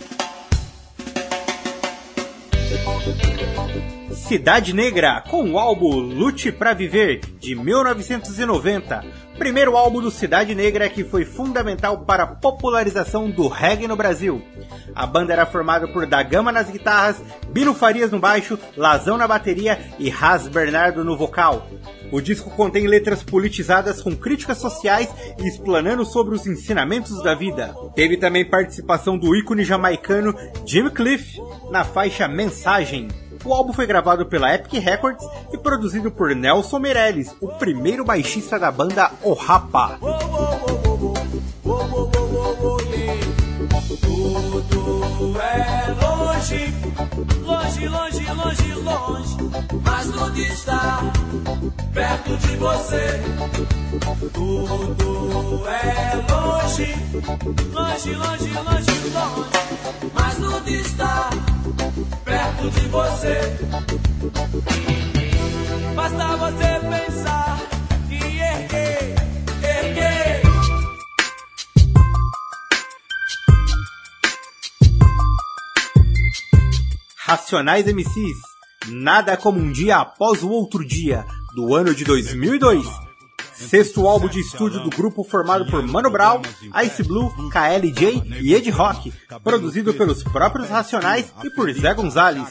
[4.28, 9.06] Cidade Negra, com o álbum Lute pra Viver, de 1990.
[9.38, 14.42] Primeiro álbum do Cidade Negra que foi fundamental para a popularização do reggae no Brasil.
[14.96, 19.80] A banda era formada por Dagama nas guitarras, Bino Farias no baixo, Lazão na bateria
[20.00, 21.68] e Ras Bernardo no vocal.
[22.12, 25.08] O disco contém letras politizadas com críticas sociais
[25.38, 27.76] e explanando sobre os ensinamentos da vida.
[27.94, 30.34] Teve também participação do ícone jamaicano
[30.66, 31.38] Jim Cliff
[31.70, 33.08] na faixa Mensagem.
[33.46, 38.58] O álbum foi gravado pela Epic Records e produzido por Nelson Meirelles, o primeiro baixista
[38.58, 40.00] da banda O Rapa.
[44.68, 46.15] Tudo é
[46.46, 46.74] longe,
[47.44, 49.38] longe, longe, longe, longe,
[49.84, 51.02] mas tudo está
[51.92, 53.22] perto de você.
[54.32, 56.94] Tudo é longe,
[57.74, 59.50] longe, longe, longe, longe,
[60.14, 61.30] mas tudo está
[62.24, 63.40] perto de você.
[65.96, 67.55] Basta você pensar
[77.26, 78.38] Racionais MCs,
[78.88, 82.86] Nada como um dia após o outro dia, do ano de 2002.
[83.52, 86.44] Sexto álbum de estúdio do grupo formado por Mano Brown,
[86.86, 89.12] Ice Blue, KLJ e Ed Rock,
[89.44, 92.48] produzido pelos próprios Racionais e por Zé Gonzalez.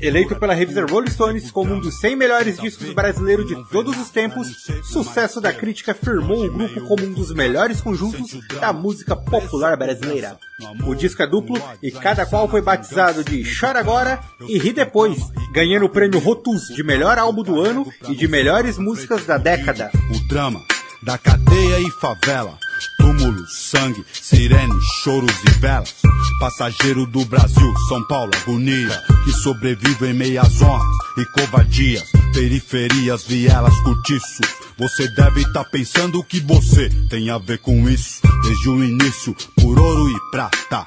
[0.00, 4.10] Eleito pela revista Rolling Stones como um dos 100 melhores discos brasileiros de todos os
[4.10, 4.48] tempos,
[4.84, 10.38] sucesso da crítica firmou o grupo como um dos melhores conjuntos da música popular brasileira.
[10.86, 15.18] O disco é duplo e cada qual foi batizado de Chora Agora e Ri Depois,
[15.52, 19.90] ganhando o prêmio Rotus de melhor álbum do ano e de melhores músicas da década.
[20.10, 20.60] O drama
[21.02, 22.58] da cadeia e favela.
[22.98, 25.94] Túmulos, sangue, sirenes, choros e velas.
[26.40, 29.02] Passageiro do Brasil, São Paulo, agonia.
[29.24, 32.04] Que sobrevive em meias honras e covardias.
[32.32, 34.46] Periferias, vielas, cortiços.
[34.78, 38.20] Você deve estar tá pensando que você tem a ver com isso.
[38.42, 40.86] Desde o início, por ouro e prata.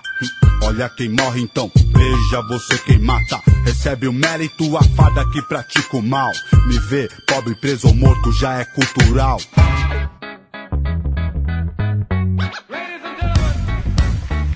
[0.63, 3.41] Olha quem morre então, veja você quem mata.
[3.65, 6.31] Recebe o mérito a fada que pratica o mal.
[6.67, 9.39] Me vê, pobre, preso ou morto já é cultural.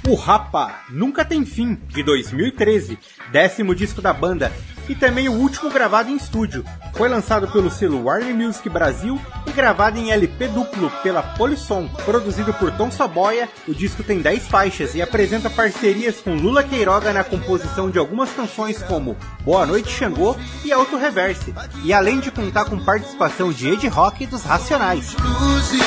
[0.06, 3.00] O Rapa Nunca Tem Fim, de 2013,
[3.32, 4.52] décimo disco da banda,
[4.90, 6.66] e também o último gravado em estúdio.
[6.94, 11.88] Foi lançado pelo selo Warner Music Brasil e gravado em LP duplo pela Polisson.
[12.04, 17.14] Produzido por Tom Saboia, o disco tem 10 faixas e apresenta parcerias com Lula Queiroga
[17.14, 20.36] na composição de algumas canções como Boa Noite Xangô
[20.66, 25.16] e Auto Reverse, e além de contar com participação de Ed Rock e dos Racionais.
[25.16, 25.82] Luzes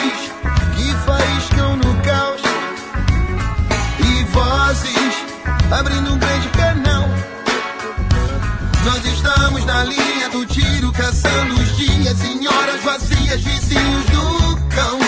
[0.75, 2.46] que no caos
[4.67, 5.25] vozes
[5.71, 7.09] abrindo um grande canal.
[8.85, 14.99] Nós estamos na linha do tiro, caçando os dias em horas vazias, vizinhos do cão.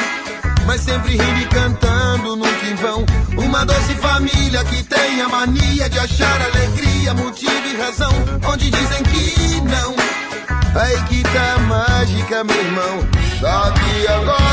[0.66, 3.04] Mas sempre rindo e cantando nunca em vão.
[3.36, 8.12] Uma doce família que tem a mania de achar alegria, motivo e razão,
[8.52, 9.94] onde dizem que não.
[10.80, 13.08] Aí que tá mágica, meu irmão.
[13.40, 14.47] Daqui agora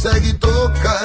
[0.00, 1.04] consegue tocar.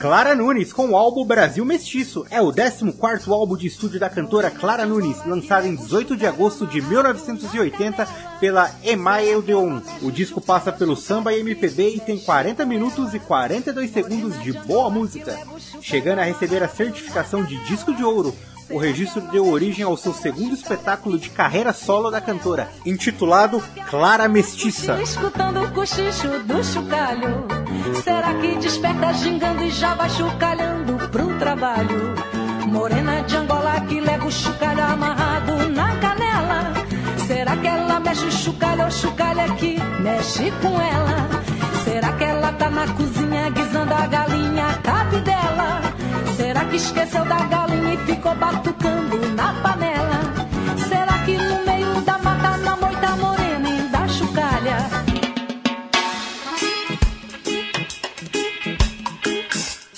[0.00, 2.26] Clara Nunes com o álbum Brasil Mestiço.
[2.30, 6.66] É o 14 álbum de estúdio da cantora Clara Nunes, lançado em 18 de agosto
[6.66, 8.06] de 1980
[8.40, 9.82] pela Emael Deon.
[10.00, 14.52] O disco passa pelo samba e MPB e tem 40 minutos e 42 segundos de
[14.52, 15.38] boa música,
[15.82, 18.34] chegando a receber a certificação de disco de ouro.
[18.70, 24.28] O registro deu origem ao seu segundo espetáculo de carreira solo da cantora, intitulado Clara
[24.28, 25.00] Mestiça.
[25.02, 27.46] Escutando o cochicho do chocalho,
[28.02, 32.14] será que desperta gingando e já vai chocalhando pro trabalho?
[32.66, 36.72] Morena de Angola que leva o chocalho amarrado na canela.
[37.26, 41.28] Será que ela mexe o chocalho ou chocalho que mexe com ela?
[41.84, 45.83] Será que ela tá na cozinha guisando a galinha cabe dela?
[46.74, 50.20] Esqueceu da galinha e ficou batucando na panela?
[50.88, 51.73] Será que no meio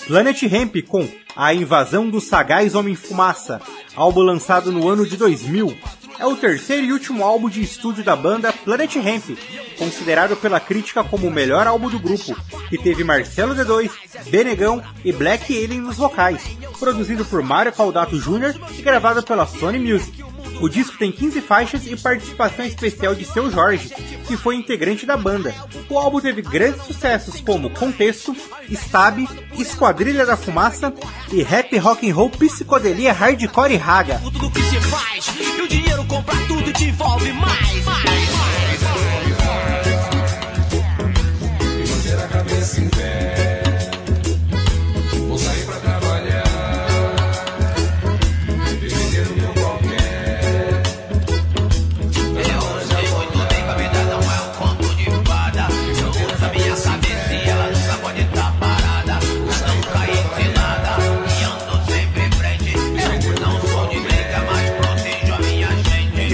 [0.06, 3.60] Planet Hemp com A Invasão dos Sagaz Homem-Fumaça,
[3.96, 5.76] álbum lançado no ano de 2000.
[6.18, 9.36] É o terceiro e último álbum de estúdio da banda Planet Hemp,
[9.76, 12.36] considerado pela crítica como o melhor álbum do grupo,
[12.68, 13.90] que teve Marcelo D2,
[14.30, 18.54] Benegão e Black Alien nos vocais, produzido por Mário Caldato Jr.
[18.78, 20.25] e gravado pela Sony Music.
[20.60, 23.90] O disco tem 15 faixas e participação especial de Seu Jorge,
[24.26, 25.54] que foi integrante da banda.
[25.88, 28.34] O álbum teve grandes sucessos como Contexto,
[28.70, 30.92] Stab, Esquadrilha da Fumaça
[31.32, 34.20] e Rap Rock and Roll Psicodelia Hardcore e Raga.
[34.22, 34.50] Tudo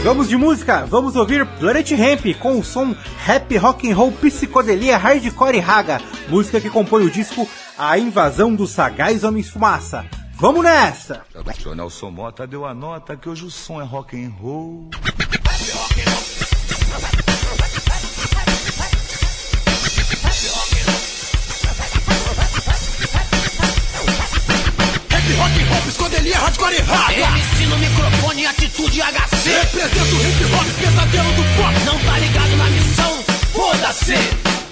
[0.02, 4.96] Chegamos de música, vamos ouvir Planet Ramp com o som rap rock and roll psicodelia
[4.98, 7.48] hardcore raga, música que compõe o disco
[7.78, 10.04] A Invasão dos Sagaz Homens Fumaça.
[10.32, 11.22] Vamos nessa!
[11.64, 14.90] O Nelson Mota deu a nota que hoje o som é rock and roll.
[26.42, 27.38] Hardcore e raga.
[27.38, 29.50] MC no microfone, atitude HC.
[29.50, 31.74] Represento o hip hop, pesadelo do pop.
[31.84, 33.24] Não tá ligado na missão?
[33.52, 34.14] Foda-se.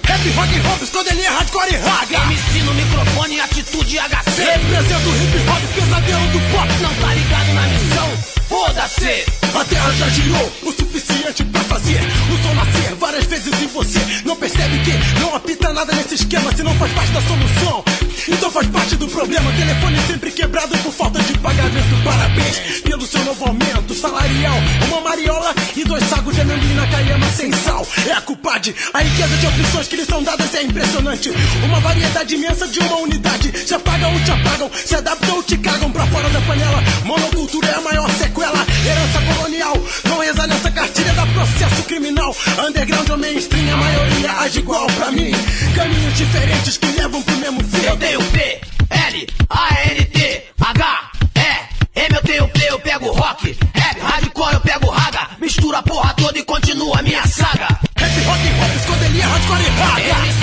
[0.03, 2.17] Rap, rock, hop, escondelia, hardcore e raga.
[2.25, 4.43] MC no microfone, atitude HC.
[4.43, 6.73] Represento o hip hop, pesadelo do pop.
[6.81, 8.40] Não tá ligado na missão?
[8.51, 9.25] Foda-se.
[9.57, 13.99] A terra já girou o suficiente pra fazer o sol nascer várias vezes em você.
[14.25, 17.83] Não percebe que não apita nada nesse esquema se não faz parte da solução.
[18.27, 19.49] Então faz parte do problema.
[19.53, 22.03] Telefone sempre quebrado por falta de pagamento.
[22.03, 24.57] Parabéns pelo seu novo aumento salarial.
[24.89, 27.87] Uma mariola e dois sacos de amendoim na caiama sem sal.
[28.05, 28.75] É a culpade.
[28.93, 31.31] A riqueza de opções que lhe são dadas é impressionante.
[31.63, 33.51] Uma variedade imensa de uma unidade.
[33.65, 36.83] Se apagam ou te apagam, se adaptam ou te cagam pra fora da panela.
[37.05, 38.09] Monocultura é a maior
[38.41, 38.65] sequela.
[38.85, 39.77] Herança colonial.
[40.05, 42.35] Não reza nessa cartilha da processo criminal.
[42.65, 45.31] Underground ou mainstream, a maioria age igual pra mim.
[45.75, 47.85] Caminhos diferentes que levam pro mesmo fim.
[47.85, 53.11] Eu tenho P, L, A, N, T, H, E, M, eu tenho P, eu pego
[53.11, 53.57] rock.
[53.73, 55.27] Rap, hardcore, eu pego raga.
[55.39, 57.67] Mistura a porra toda e continua a minha saga.
[57.97, 60.40] Rap, rock, hop, escondelia, hardcore e raga.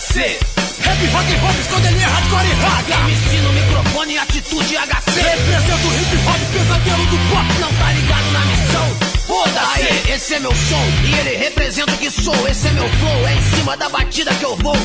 [0.00, 0.38] Foda-se.
[0.80, 3.10] Rap, rock, hop, escondelia, hardcore e raga.
[3.10, 5.20] MC no microfone, atitude HC.
[5.20, 7.60] Represento o hip hop, pesadelo do pop.
[7.60, 8.96] Não tá ligado na missão?
[9.26, 10.10] Foda-se.
[10.10, 12.48] Esse é meu som e ele representa o que sou.
[12.48, 14.76] Esse é meu flow, é em cima da batida que eu vou.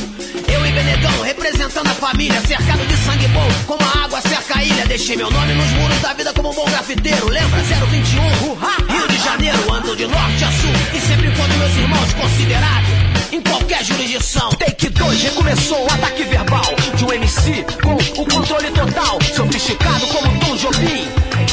[0.48, 4.64] Eu e Benegão representando a família, cercado de sangue bom, como a água cerca a
[4.64, 4.86] ilha.
[4.86, 7.30] Deixei meu nome nos muros da vida como um bom grafiteiro.
[7.30, 11.76] Lembra 021, Uhá, Rio de Janeiro, ando de norte a sul e sempre encontro meus
[11.78, 14.50] irmãos considerados em qualquer jurisdição.
[14.52, 19.20] Take 2 recomeçou o ataque verbal de um MC com o controle total.
[19.36, 21.08] Sofisticado como Tom Jobim,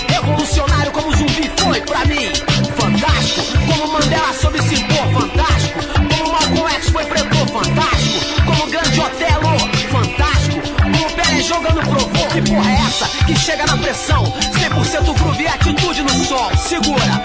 [0.08, 2.30] revolucionário como zumbi foi pra mim.
[2.76, 5.22] Fantástico como Mandela soube se impor.
[5.22, 5.80] Fantástico
[6.18, 7.48] como Malcolm X foi pretor.
[7.48, 9.58] Fantástico como Grande Otelo.
[9.90, 12.28] Fantástico como Pelé jogando provou.
[12.28, 14.24] Que porra é essa que chega na pressão?
[14.24, 16.50] 100% groove e atitude no som.
[16.56, 17.24] Segura,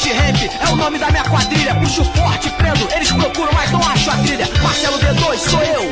[0.00, 1.74] É o nome da minha quadrilha.
[1.74, 4.48] Puxo forte, prendo, eles procuram, mas não acho a trilha.
[4.62, 5.90] Marcelo D2 sou eu.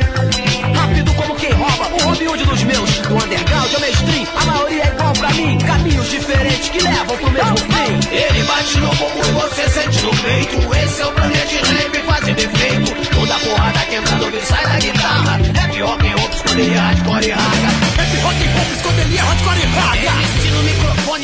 [0.73, 2.89] Rápido como quem rouba, o Robin Hood dos meus.
[2.99, 5.57] Do underground ao mainstream, a maioria é igual pra mim.
[5.57, 8.15] Caminhos diferentes que levam pro mesmo fim.
[8.15, 10.75] Ele bate no bumbum e você sente no peito.
[10.75, 13.09] Esse é o Planet Ramp fazendo efeito.
[13.13, 15.39] Toda porrada quebrando o sai da guitarra.
[15.53, 17.69] Rap, rock, rock, esconderia, hardcore e raga.
[17.97, 20.26] Rap, rock, rock, esconderia, hardcore e raga.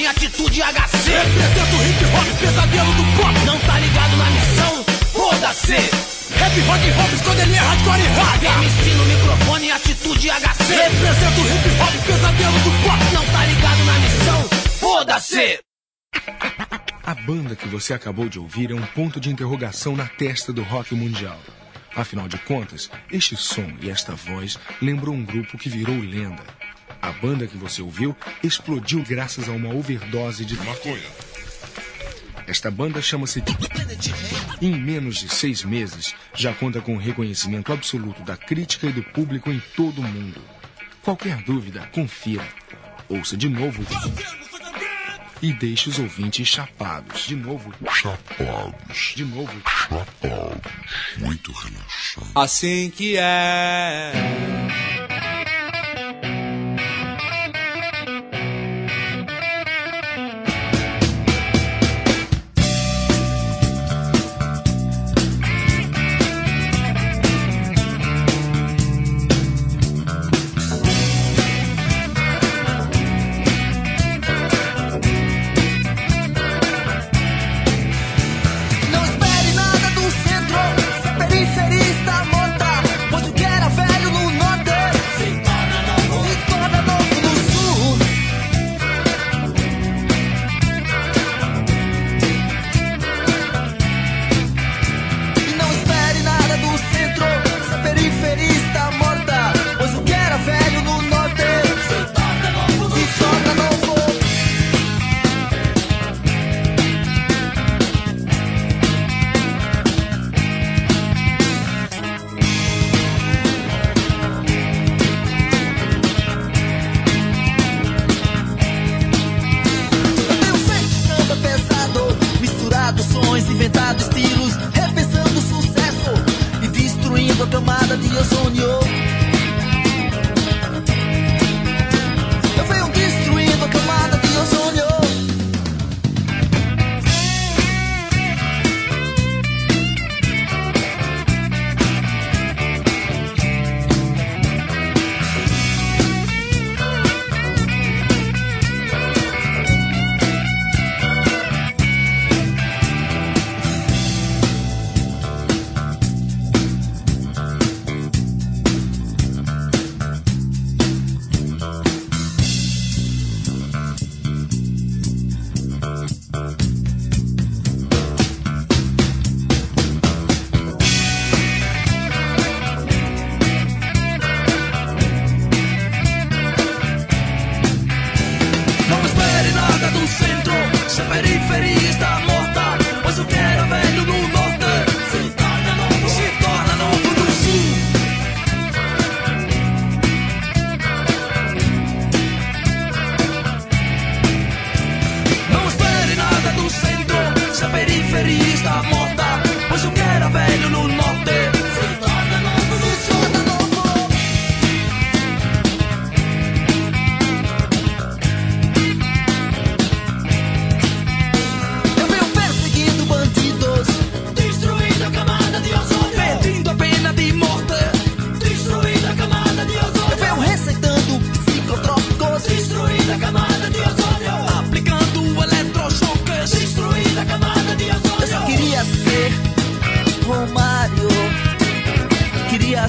[0.04, 1.12] Microfone, atitude HC.
[1.12, 3.46] Represento hip hop, pesadelo do pop.
[3.46, 4.84] Não tá ligado na missão?
[5.14, 5.76] Foda-se.
[6.36, 8.50] Rap, rock, rock, esconderia, hardcore e raga.
[8.64, 10.76] MC no microfone, atitude HC.
[10.76, 13.14] Represento hip hop, pesadelo do pop.
[13.14, 14.44] Não tá ligado na missão?
[14.80, 15.60] Foda-se.
[17.06, 20.64] A banda que você acabou de ouvir é um ponto de interrogação na testa do
[20.64, 21.40] rock mundial.
[21.96, 26.44] Afinal de contas, este som e esta voz lembram um grupo que virou lenda.
[27.04, 31.04] A banda que você ouviu explodiu graças a uma overdose de maconha.
[32.48, 33.44] Esta banda chama-se.
[34.62, 39.04] Em menos de seis meses, já conta com o reconhecimento absoluto da crítica e do
[39.04, 40.42] público em todo o mundo.
[41.02, 42.48] Qualquer dúvida, confira.
[43.10, 43.84] Ouça de novo.
[45.42, 47.28] E deixe os ouvintes chapados.
[47.28, 47.70] De novo.
[47.92, 49.14] Chapados.
[49.14, 49.52] De novo.
[49.68, 50.72] Chapados.
[51.18, 52.32] Muito relaxado.
[52.34, 54.14] Assim que é.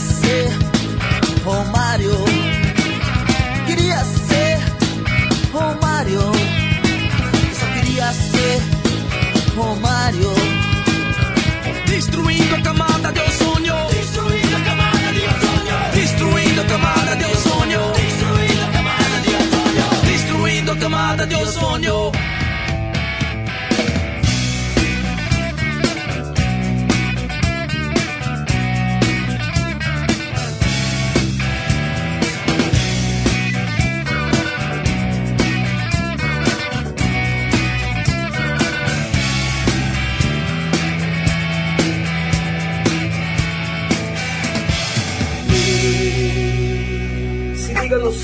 [0.00, 0.50] Ser
[1.44, 2.33] Romário,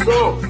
[0.00, 0.49] liga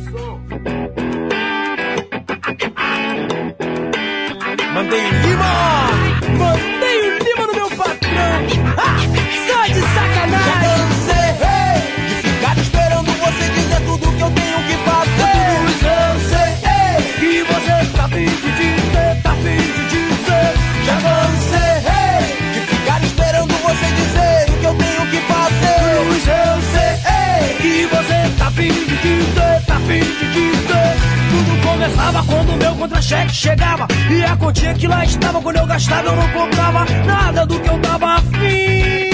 [32.00, 33.86] Começava quando o meu contra-cheque chegava.
[34.10, 37.68] E a continha que lá estava, quando eu gastava, eu não comprava nada do que
[37.68, 39.10] eu tava afim.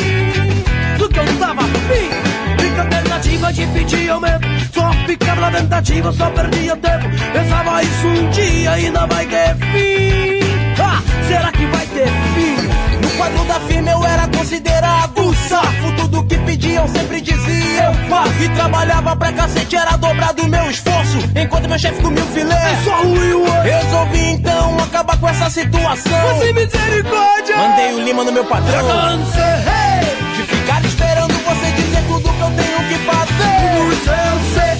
[0.96, 2.08] Do que eu tava afim.
[2.60, 4.46] Fica tentativa de pedir aumento.
[4.72, 7.08] Só ficava na tentativa, só perdia tempo.
[7.32, 10.80] Pensava isso um dia, ainda vai ter fim.
[10.80, 12.45] Ah, será que vai ter fim?
[13.26, 15.92] Quadro da firma eu era considerado o safo.
[15.96, 18.40] Tudo que pediam sempre dizia eu faço.
[18.40, 21.18] E trabalhava pra cacete, era dobrado o meu esforço.
[21.34, 22.54] Enquanto meu chefe comia o filé.
[22.54, 23.62] É só osso.
[23.62, 26.38] Resolvi então acabar com essa situação.
[26.38, 27.56] Sem misericórdia!
[27.56, 28.86] Mandei o lima no meu patrão.
[28.86, 33.56] Cansei de ficar esperando você dizer tudo que eu tenho que fazer.
[33.74, 34.76] Tudo eu sei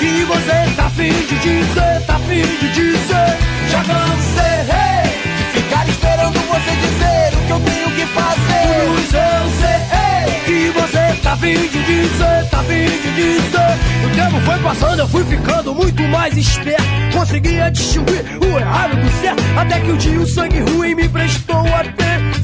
[0.00, 3.38] que você tá afim de dizer, tá afim de dizer.
[3.70, 4.64] Já cansei
[5.36, 7.05] de ficar esperando você dizer
[7.56, 8.56] o eu tenho que fazer.
[8.84, 9.86] Tudo eu sei
[10.44, 13.36] que você tá afim de dizer, tá afim de.
[14.04, 16.84] O tempo foi passando, eu fui ficando muito mais esperto.
[17.12, 19.42] Conseguia distinguir o errado do certo.
[19.58, 22.35] Até que um dia o sangue ruim me prestou atenção.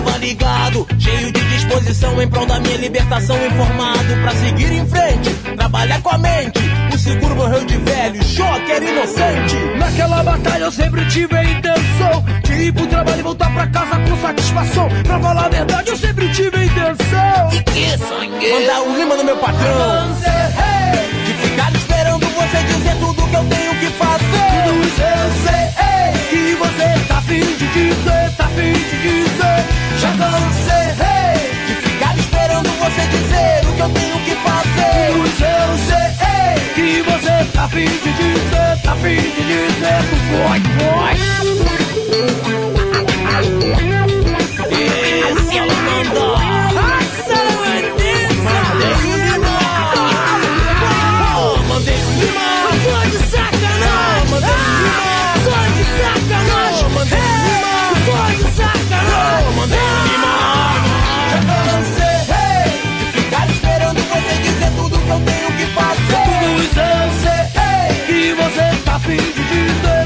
[0.00, 5.30] Tava ligado, cheio de disposição em prol da minha libertação, informado pra seguir em frente,
[5.56, 6.60] trabalhar com a mente.
[6.92, 9.56] O seguro morreu de velho, choque era inocente.
[9.78, 13.96] Naquela batalha eu sempre tive a intenção de ir pro trabalho e voltar pra casa
[14.00, 14.88] com satisfação.
[15.04, 17.50] Pra falar a verdade, eu sempre tive a intenção.
[17.52, 18.50] E que?
[18.52, 20.16] Mandar o lima no meu patrão.
[21.26, 21.72] De ficar
[22.50, 24.64] você dizer tudo que eu tenho que fazer.
[24.64, 25.70] Tudo isso eu sei
[26.30, 29.64] que você tá afim de dizer, tá afim de dizer.
[30.00, 30.90] Já cansei
[31.68, 35.12] de ficar esperando você dizer o que eu tenho que fazer.
[35.12, 36.10] Tudo isso eu sei
[36.74, 40.02] que você tá afim de dizer, tá afim de dizer.
[40.30, 41.14] Foi, foi.
[44.72, 46.59] Esse é o mandou.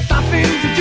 [0.08, 0.73] Tá afim de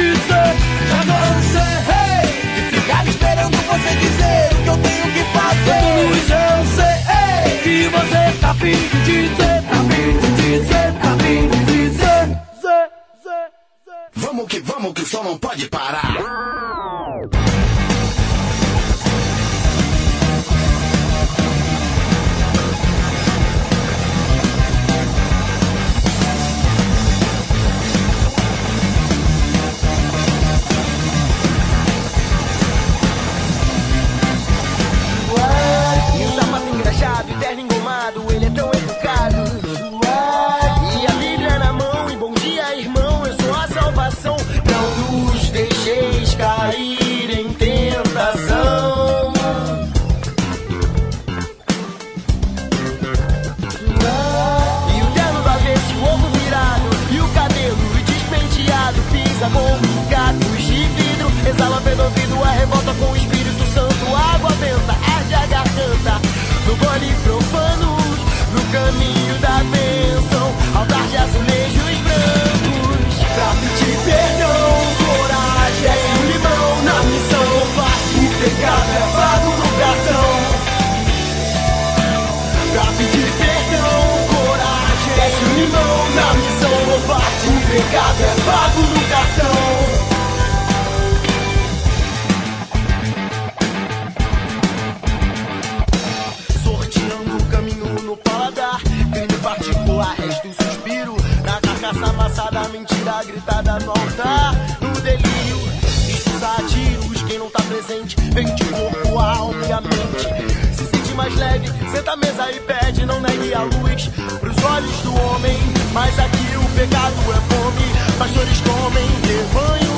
[116.84, 117.88] pecado é fome.
[118.17, 119.95] Pastores comem rebanho,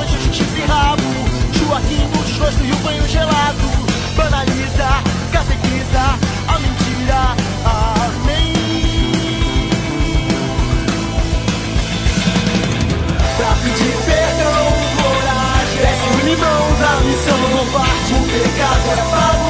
[0.00, 1.02] anjos, chifre e rabo.
[1.52, 3.68] Joaquim no desgosto e o banho gelado.
[4.16, 4.88] Banaliza,
[5.32, 6.18] catequiza
[6.48, 7.36] a mentira.
[7.64, 8.54] Amém.
[13.36, 14.64] Pra pedir perdão,
[14.96, 15.80] coragem.
[15.82, 18.14] Desce o limão da missão covarde.
[18.14, 19.43] O pecado é pago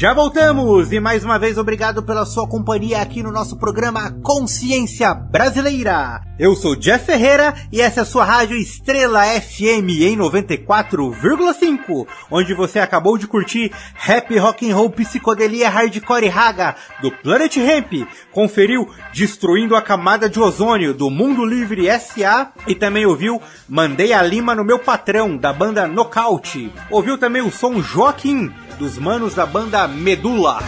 [0.00, 5.12] Já voltamos e mais uma vez obrigado pela sua companhia aqui no nosso programa Consciência
[5.12, 6.22] Brasileira.
[6.38, 12.54] Eu sou Jeff Ferreira e essa é a sua rádio Estrela FM em 94,5, onde
[12.54, 18.88] você acabou de curtir Rap Rock and Roll Psicodelia Hardcore Raga do Planet Ramp, conferiu
[19.12, 23.38] Destruindo a Camada de Ozônio do Mundo Livre SA e também ouviu
[23.68, 26.72] Mandei a Lima no Meu Patrão da banda Nocaute.
[26.90, 30.58] Ouviu também o som Joaquim dos manos da banda Medula.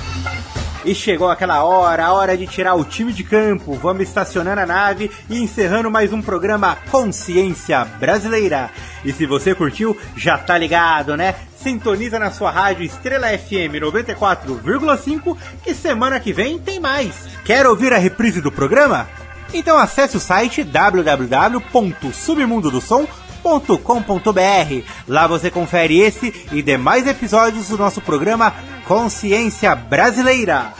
[0.85, 3.73] E chegou aquela hora, a hora de tirar o time de campo.
[3.75, 8.71] Vamos estacionando a nave e encerrando mais um programa Consciência Brasileira.
[9.03, 11.35] E se você curtiu, já tá ligado, né?
[11.57, 15.35] Sintoniza na sua rádio Estrela FM 94,5
[15.67, 17.15] e semana que vem tem mais.
[17.47, 19.09] Quer ouvir a reprise do programa?
[19.55, 28.01] Então acesse o site www.submundodosom.com com.br Lá você confere esse e demais episódios do nosso
[28.01, 28.55] programa
[28.87, 30.73] Consciência Brasileira.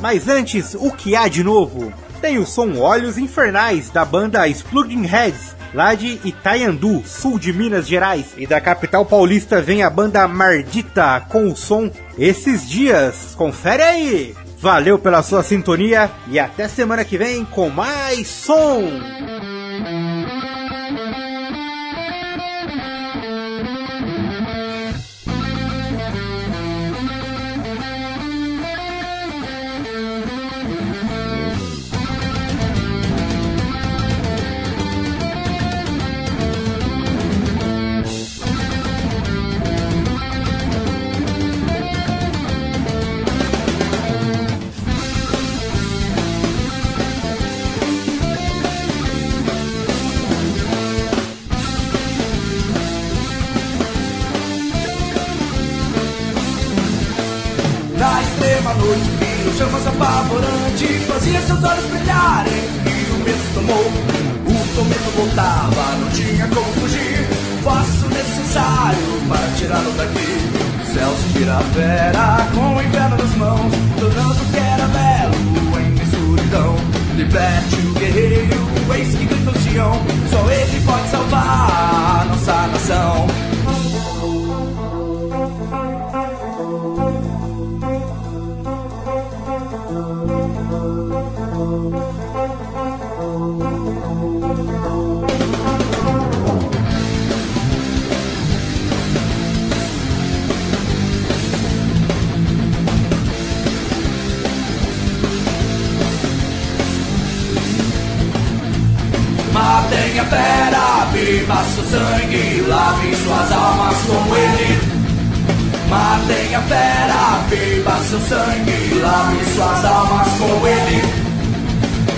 [0.00, 1.92] Mas antes, o que há de novo?
[2.20, 7.86] Tem o som Olhos Infernais da banda Exploding Heads, lá de Itaiandu, sul de Minas
[7.86, 8.34] Gerais.
[8.36, 13.34] E da capital paulista vem a banda Mardita com o som Esses Dias.
[13.36, 14.34] Confere aí!
[14.58, 18.82] Valeu pela sua sintonia e até semana que vem com mais som!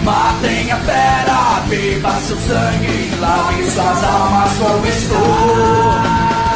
[0.04, 6.51] Matem a fera, beba seu sangue, lavem suas almas com o estouro.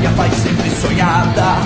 [0.00, 1.56] e a paz sempre sonhada.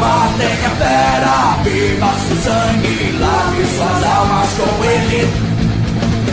[0.00, 5.50] Matem a fera, viva seu sangue, lave suas almas com ele.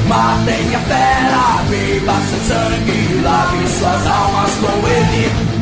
[0.07, 5.57] Matem a fera, viva seu sangue, lave suas almas com ele.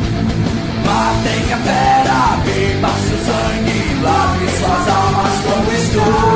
[0.84, 3.45] Matem a fera, viva seu sangue.
[5.96, 6.35] Cristo.